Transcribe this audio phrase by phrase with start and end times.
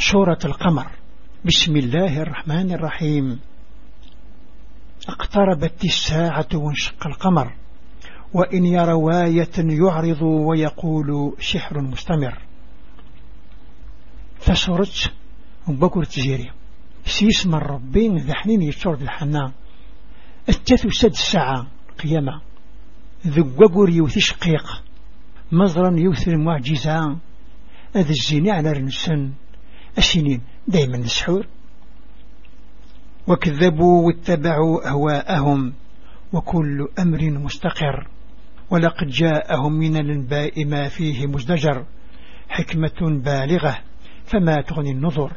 [0.00, 0.86] سورة القمر.
[1.44, 3.40] بسم الله الرحمن الرحيم.
[5.08, 7.52] اقتربت الساعة وانشق القمر.
[8.34, 12.38] وإن يروا آية يعرض ويقول سحر مستمر.
[14.38, 14.88] فسورة
[15.68, 16.50] بكر تجيري.
[17.04, 19.52] سيس من ربين ذحنين يتشرد الحنان.
[20.48, 21.66] التث سد الساعة
[22.02, 22.40] قيامة.
[23.26, 24.82] ذقوقر يوثي شقيق
[25.52, 27.16] مزرا يوثي المعجزة
[27.96, 29.32] هذا الزيني على رنسن
[29.98, 31.46] السنين دايما السحور
[33.26, 35.72] وكذبوا واتبعوا أهواءهم
[36.32, 38.08] وكل أمر مستقر.
[38.70, 41.86] ولقد جاءهم من الأنباء ما فيه مزدجر
[42.48, 43.78] حكمة بالغة
[44.24, 45.32] فما تغني النظر.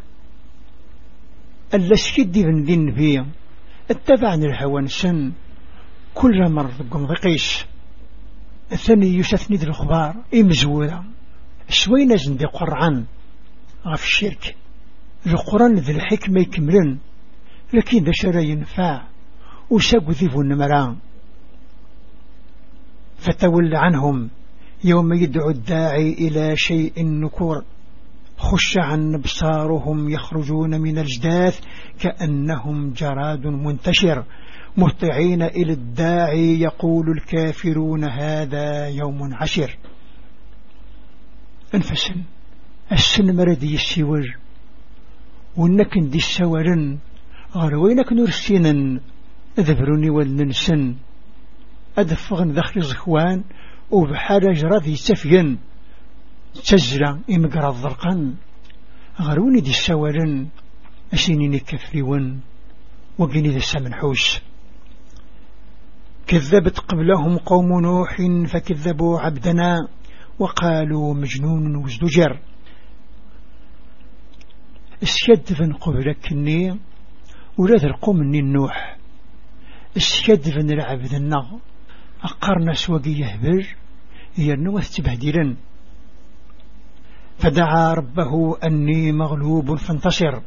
[1.73, 3.25] الشد من ذين فيه
[3.91, 5.31] اتبعني الهوى نسن
[6.13, 7.65] كل مرض قم ذقيش.
[8.71, 11.05] الثاني يشثني ذي الأخبار إمزورة
[11.69, 13.05] شوينا زندي قرعان
[13.87, 14.55] غف الشرك.
[15.27, 16.97] القرآن ذي الحكمة يكملن
[17.73, 19.01] لكن ذا شرا ينفع
[19.69, 20.97] وساق ذيب النمران
[23.17, 24.29] فتول عنهم
[24.83, 27.63] يوم يدعو الداعي إلى شيء نكور
[28.37, 31.59] خش عن أبصارهم يخرجون من الجداث
[31.99, 34.23] كأنهم جراد منتشر.
[34.77, 39.77] مهطعين إلى الداعي يقول الكافرون هذا يوم عشر.
[41.75, 42.23] انفسن.
[42.91, 44.37] السن مردي السور
[45.57, 46.97] ونكن دي السورن
[47.55, 48.99] غروينك نرسينا
[49.59, 50.95] أذبروني والننسن.
[51.97, 53.43] أدفغن ذخر زخوان.
[53.91, 55.57] وبحال جراد يتفين
[56.65, 58.33] تزرع إمقرا الضرقان
[59.21, 60.47] غروني دي السورن
[61.13, 62.41] أسينيني كفريون
[63.17, 64.39] وقيني ذي السمنحوس
[66.27, 68.17] كذبت قبلهم قوم نوح
[68.53, 69.87] فكذبوا عبدنا.
[70.39, 72.39] وقالوا مجنون وازدجر.
[75.03, 76.79] اسكدفن قبلك الني
[77.57, 78.97] ولاد القوم الني النوح
[79.97, 81.45] اسكدفن العبد النغ
[82.23, 83.75] أقرنا سوقي يهبر
[84.35, 85.55] هي النوث تبهدلن.
[87.37, 90.41] فدعا ربه أني مغلوب فانتصر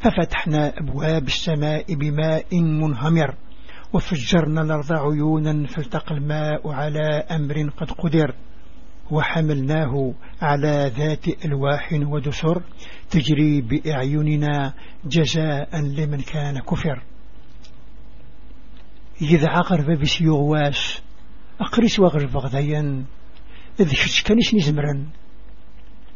[0.00, 3.34] ففتحنا أبواب السماء بماء منهمر
[3.92, 8.34] وفجرنا الأرض عيونا فالتقى الماء على أمر قد قدر.
[9.10, 12.62] وحملناه على ذات ألواح ودسر
[13.10, 17.02] تجري بأعيننا جزاء لمن كان كفر.
[19.22, 21.02] إذا عقر بس يغواس
[21.60, 23.04] أقرس وغرب غذيا
[23.80, 23.92] إذ
[24.24, 25.06] كانش نزمرا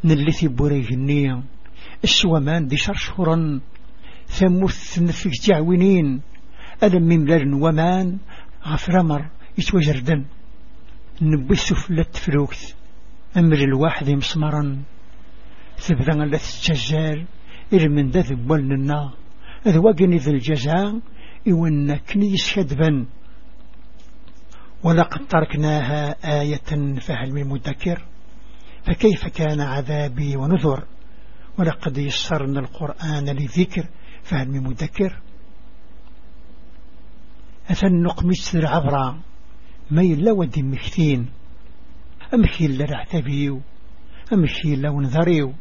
[0.05, 1.43] نلثي بوريه النية
[2.05, 3.61] السوامان دي شرشهرا
[4.27, 6.21] ثموث نفك جعوينين
[6.83, 8.19] ألم مملل ومان
[8.67, 10.25] غفرمر يتوجردن
[11.23, 12.77] نبي سفلة فلوكت
[13.37, 14.83] أمر الواحد مسمرا.
[15.79, 17.27] ثبتا لا تتجزال
[17.73, 19.13] إلى من ذا ذبول لنا.
[19.67, 21.01] إذ وقني ذا الجزاء
[21.49, 23.07] إونا كنيس شدبا
[24.85, 28.07] ولقد تركناها آية فهل من مدكر؟
[28.87, 30.85] فكيف كان عذابي ونذر؟
[31.59, 33.89] ولقد يسرنا القرآن لذكر
[34.23, 35.21] فهل من مدكر؟
[37.71, 39.19] أثن نقمس العبرة
[39.91, 41.29] ما يلا ودي مكتين
[42.35, 43.61] أمشي إلا رعتبيو
[44.33, 45.53] أمشي إلا ونذريو.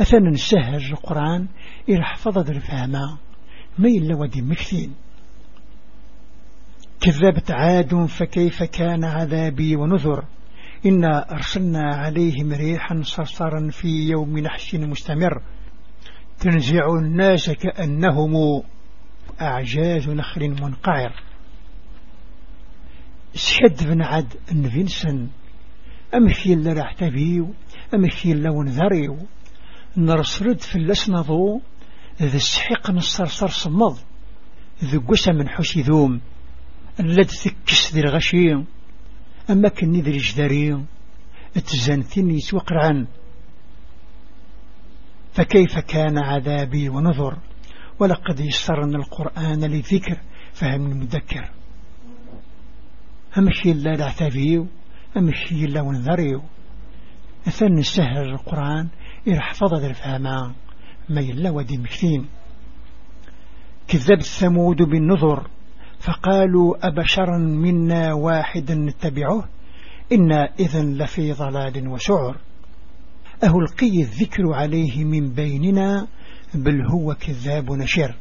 [0.00, 1.48] أثن نسهج القرآن
[1.88, 3.18] إلى حفظة الفهمة
[3.78, 4.94] ما يلا ودي مكتين
[7.00, 10.24] كذبت عاد فكيف كان عذابي ونذر؟
[10.86, 15.42] إنا أرسلنا عليهم ريحا صرصرا في يوم نحش مستمر.
[16.38, 18.62] تنزع الناس كأنهم
[19.40, 21.12] أعجاز نخل منقعر.
[23.34, 25.28] سحد بن عد نفنسن
[26.14, 27.54] أمشي اللي راح تبيو؟
[27.94, 29.18] أمشي اللي ونذريو؟
[29.96, 31.60] نرسرد في اللسنضو
[32.22, 33.98] ذا السحيق نصرصر صمض
[34.84, 36.20] ذا قسى من حشي ذوم
[37.00, 38.52] اللد ثكس ذي الغشي
[39.50, 40.84] أما كني ذي الجداري
[41.56, 43.06] اتزانتين يتوقرعن
[45.32, 47.38] فكيف كان عذابي ونظر
[48.00, 50.20] ولقد يسرنا القرآن لذكر
[50.52, 51.50] فهم المذكر.
[53.38, 54.66] أمشي الله لعتابيو
[55.16, 56.42] أمشي الله ونذريو.
[57.48, 58.88] أثنى السهل القرآن
[59.28, 60.54] إرحفظ ذا الفهمان
[61.08, 62.26] ما يلا ودي مكثين.
[63.88, 65.48] كذب الثمود بالنظر
[65.98, 69.48] فقالوا أبشرا منا واحدا نتبعه.
[70.12, 72.36] إنا إذن لفي ضلال وسعر
[73.42, 76.06] أهلقي الذكر عليه من بيننا.
[76.54, 78.14] بل هو كذاب نشر.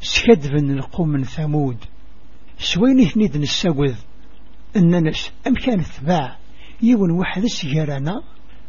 [0.00, 1.76] سكدفن القوم ثمود.
[2.58, 3.94] سوينه ند نساوذ.
[4.76, 5.12] أننا
[5.46, 6.36] أم كان ثباع
[6.82, 8.22] يون واحد السجارنا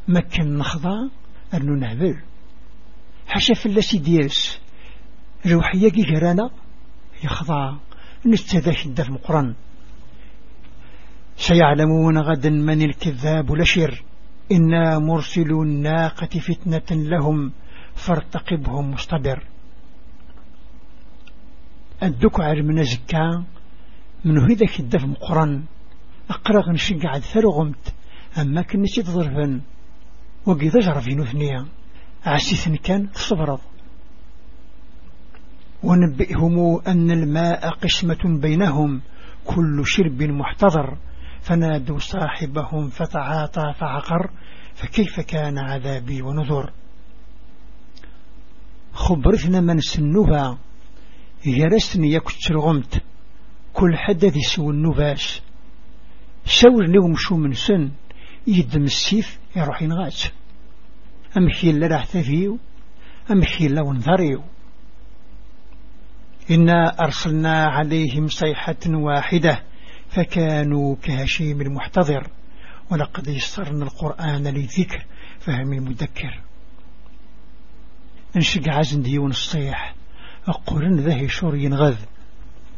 [0.07, 1.07] مكن نخضع
[1.53, 2.21] أنو نهبل.
[3.27, 4.59] حاشا فلاسي ديالس
[5.47, 6.49] روحية كي جرانا
[7.23, 7.75] يخضع
[8.25, 9.55] نستذاك الدف مقرن.
[11.37, 14.03] سيعلمون غدا من الكذاب لشر.
[14.51, 17.51] إنا مرسل الناقة فتنة لهم.
[17.95, 19.43] فارتقبهم مصطبر
[22.03, 23.43] الدك من زكا
[24.25, 25.63] من هذاك الدف مقرن.
[26.29, 27.93] أقرغ نشقع ثرغمت
[28.37, 29.61] أما كنتي تضربن.
[30.45, 31.65] وقيد في نثنيا
[32.25, 33.59] عسيثن كان تصبرض
[35.83, 39.01] ونبئهم أن الماء قسمة بينهم.
[39.45, 40.97] كل شرب محتضر.
[41.41, 44.29] فنادوا صاحبهم فتعاطى فعقر.
[44.75, 46.71] فكيف كان عذابي ونذر.
[48.93, 50.57] خبرتنا من سنوها.
[51.45, 53.03] يرسني يكتر غمت.
[53.73, 55.41] كل حدث سوى النباس
[56.45, 57.91] ساور لهم شو من سن
[58.47, 60.21] يدم السيف يروح ينغات
[61.37, 62.59] أمشي اللي راح تفيو
[63.31, 64.43] أمشي اللي ونظريو.
[66.51, 69.63] إنا أرسلنا عليهم صيحة واحدة
[70.09, 72.27] فكانوا كهشيم المحتضر
[72.91, 75.05] ولقد يسرنا القرآن لذكر
[75.39, 76.41] فهم المذكر.
[78.35, 79.95] انشق عزن ديون الصيح
[80.47, 81.97] أقولن ذهي شور ينغذ.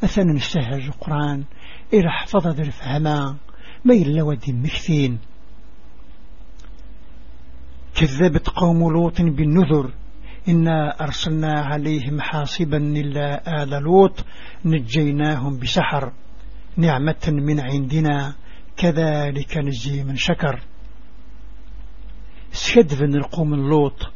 [0.04, 1.44] أثنى نستهج القرآن
[1.94, 3.38] إلى حفظ ذا الفهما
[3.85, 5.18] ما إلا ودي مكثين.
[7.95, 9.94] كذبت قوم لوط بالنذر.
[10.50, 14.25] إنا أرسلنا عليهم حاصبا إلا آل لوط.
[14.65, 16.13] نجيناهم بسحر.
[16.77, 18.35] نعمة من عندنا.
[18.77, 20.59] كذلك نجي من شكر.
[22.51, 24.12] سكدفن القوم اللوط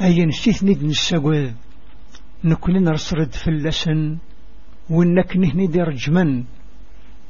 [0.00, 1.50] أي نسيت ند نساقوذ.
[2.44, 4.18] نكون نرسرد في اللسن.
[4.90, 6.44] وإنك نهني دي رجمن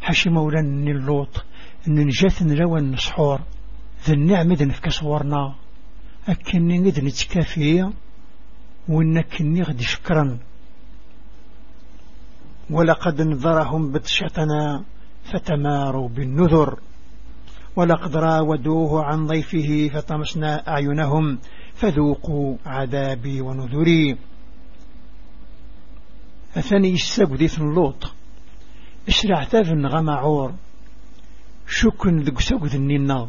[0.00, 1.44] حشي مولان اللوط
[1.88, 3.40] إن نجاث نلوى النسحور
[4.06, 5.54] ذا النعمة ذا نفك صورنا.
[6.28, 7.90] أكني ند نتكافي
[8.88, 10.38] وإنك نغد شكرا.
[12.70, 14.84] ولقد نذرهم بطشتنا
[15.24, 16.78] فتماروا بالنذر.
[17.76, 21.38] ولقد راودوه عن ضيفه فطمسنا أعينهم
[21.74, 24.16] فذوقوا عذابي ونذري.
[26.56, 28.12] أثني السبديث اللوط
[29.08, 30.54] إسرع تافن غمعور
[31.68, 33.28] شكن ذق سقد النينا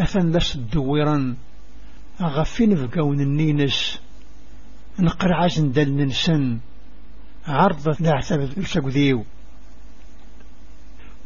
[0.00, 1.36] أثن لس الدويرا
[2.20, 4.00] أغفين فقون النينس
[5.00, 6.58] نقرع دل ننسن
[7.46, 9.24] عرضت نعتبد السقذيو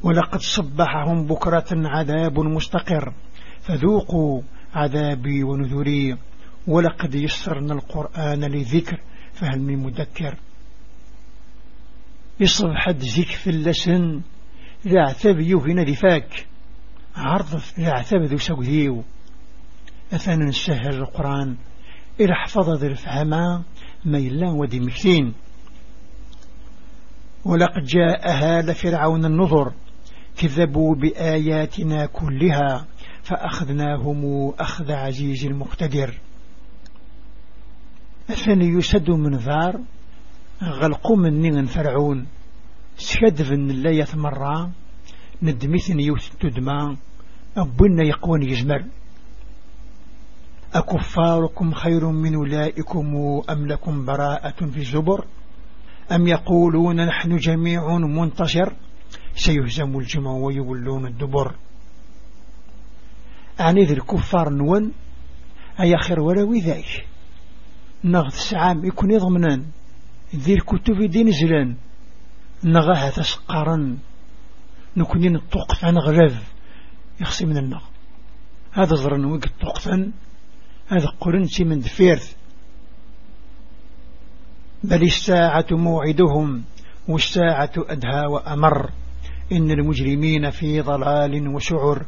[0.02, 3.12] ولقد صبحهم بكرة عذاب مستقر.
[3.60, 4.42] فذوقوا
[4.74, 6.16] عذابي ونذري.
[6.66, 9.00] ولقد يسرنا القرآن لذكر.
[9.32, 10.36] فهل من مذكر؟
[12.40, 14.20] يصبح ذيك في اللسن.
[14.86, 16.46] ذا عتاب يوهنا ذفاك
[17.16, 19.04] عرض ذا عتاب ذو سقذيو
[20.12, 21.56] أثنى نسهر القرآن.
[22.20, 23.62] إلى حفظ ذا الفهما
[24.04, 25.34] ميلا ودي مكتين
[27.44, 29.72] ولقد جاء هال فرعون النظر
[30.36, 32.86] كذبوا بآياتنا كلها
[33.22, 36.18] فأخذناهم أخذ عزيز المقتدر.
[38.30, 39.80] أثني يسد من ذار
[40.62, 42.26] غلقوا مني فرعون.
[42.98, 44.70] سكدف الله يثمر
[45.42, 46.96] ندمثني يوث تدمى
[47.56, 48.84] أبونا يقوان يزمر
[50.74, 53.06] أكفاركم خير من أولئكم
[53.50, 55.24] أم لكم براءة في الزبر؟
[56.12, 58.72] أم يقولون نحن جميع منتصر
[59.34, 61.54] سيهزم الجمع ويولون الدبر.
[63.60, 64.92] أعني ذي الكفار نون؟
[65.80, 67.06] أي خير ولا وذاك
[68.04, 69.64] نغذ سعام يكون يضمنان.
[70.34, 71.76] ذي الكتب دين زلان.
[72.64, 73.98] نغاها تسقارا
[74.96, 76.38] نكون نطوق عن غلاب.
[77.20, 77.80] يخصي من النغ.
[78.72, 80.12] هذا ظرن وقت طوقتان
[80.88, 82.34] هذا قرنتي من دفيرث.
[84.84, 86.64] بل الساعة موعدهم
[87.08, 88.90] والساعة أدهى وأمر.
[89.52, 92.06] إن المجرمين في ضلال وسعر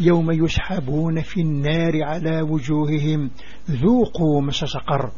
[0.00, 3.30] يوم يسحبون في النار على وجوههم.
[3.70, 5.12] ذوقوا مس سقر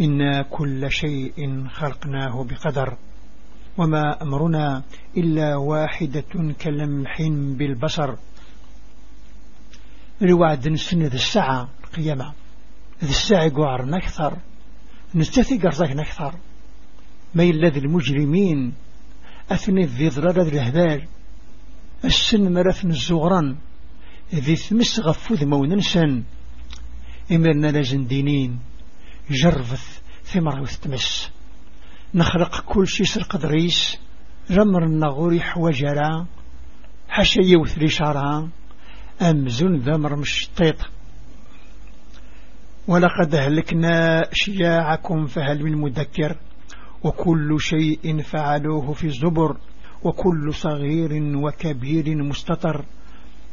[0.00, 2.96] إنا كل شيء خلقناه بقدر.
[3.78, 4.82] وما أمرنا
[5.16, 7.22] إلا واحدة كلمح
[7.58, 8.14] بالبصر.
[10.22, 12.32] الوعد نسن ذي الساعة القيامة.
[13.04, 14.38] ذي الساعة قوار أكثر
[15.14, 16.34] نستثي قرزاك أكثر
[17.34, 18.72] ما الذي المجرمين.
[19.50, 21.08] أثني ذي ضرر الهبال
[22.04, 23.56] السن مرثن الزغران.
[24.34, 26.22] ذي ثمس غفوذ موننسن
[27.32, 28.58] إمرنا لازن دينين.
[29.30, 31.30] جرفث ثمر وثتمس
[32.14, 33.98] نخرق كل شي سرق دريس
[34.50, 36.26] رمر النغوري حوجرا
[37.08, 38.48] حشا يوث ريشارا
[39.22, 40.76] أمزون ذمر مش طيط
[42.88, 46.36] ولقد أهلكنا شياعكم فهل من مذكر؟
[47.04, 49.56] وكل شيء فعلوه في الزبر
[50.04, 52.84] وكل صغير وكبير مستطر.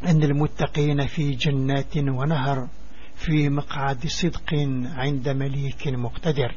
[0.08, 2.68] أن المتقين في جنات ونهر
[3.16, 4.54] في مقعد صدق
[4.96, 6.56] عند مليك مقتدر.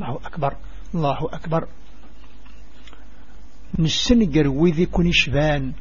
[0.00, 0.56] الله أكبر.
[0.94, 1.68] الله أكبر.
[3.78, 5.72] نسنقر وذي كن شبان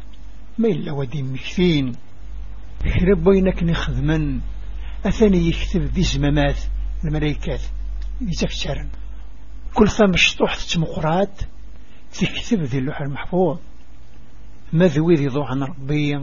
[0.57, 1.93] ما إلا ودي مكثين.
[2.85, 4.41] شرب بينك نخدما
[5.05, 6.57] أثني يكتب ذي زمامات
[7.05, 7.61] الملايكات
[8.21, 8.89] يتفسرن
[9.73, 11.41] كل ثم شطوح تمقرات
[12.13, 13.57] تكتب ذي اللوح المحفوظ.
[14.73, 16.19] ماذوي ذي ضوء عن ربي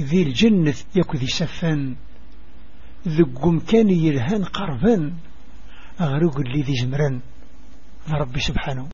[0.00, 1.96] ذي الجنة يكو ذي سفن.
[3.08, 5.14] ذقم كان يلهان قربا
[6.00, 6.74] أغرق اللي ذي
[8.10, 8.88] زمرا ربي سبحانه.